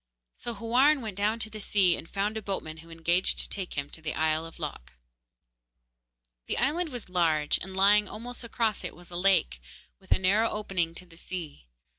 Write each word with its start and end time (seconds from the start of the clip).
So 0.39 0.55
Houarn 0.55 1.01
went 1.01 1.15
down 1.15 1.37
to 1.37 1.49
the 1.51 1.59
sea, 1.59 1.95
and 1.95 2.09
found 2.09 2.35
a 2.35 2.41
boatman 2.41 2.77
who 2.77 2.89
engaged 2.89 3.37
to 3.37 3.47
take 3.47 3.75
him 3.75 3.87
to 3.91 4.01
the 4.01 4.15
isle 4.15 4.47
of 4.47 4.57
Lok. 4.57 4.93
The 6.47 6.57
island 6.57 6.89
was 6.89 7.07
large, 7.07 7.59
and 7.59 7.77
lying 7.77 8.09
almost 8.09 8.43
across 8.43 8.83
it 8.83 8.95
was 8.95 9.11
a 9.11 9.15
lake, 9.15 9.61
with 9.99 10.11
a 10.11 10.17
narrow 10.17 10.49
opening 10.49 10.95
to 10.95 11.05
the 11.05 11.17
sea. 11.17 11.67